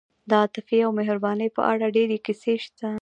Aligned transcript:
د 0.29 0.31
عاطفې 0.39 0.79
او 0.85 0.91
مهربانۍ 0.99 1.49
په 1.57 1.61
اړه 1.71 1.85
ډېرې 1.95 2.17
کیسې 2.25 2.53
شته. 2.63 2.89